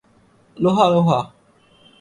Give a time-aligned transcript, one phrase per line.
[0.57, 1.19] লোহা, লোহা।